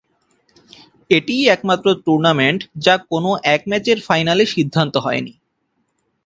[1.09, 5.33] এটিই একমাত্র টুর্নামেন্ট যা কোনও এক ম্যাচের ফাইনালে সিদ্ধান্ত হয়নি।